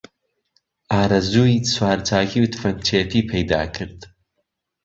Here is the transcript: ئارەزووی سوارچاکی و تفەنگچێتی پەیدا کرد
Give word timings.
ئارەزووی 0.93 1.55
سوارچاکی 1.73 2.39
و 2.43 2.51
تفەنگچێتی 2.53 3.27
پەیدا 3.31 3.61
کرد 3.75 3.99